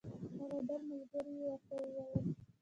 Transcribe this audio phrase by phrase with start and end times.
[0.39, 2.25] هغه بل ملګري یې ورته وویل.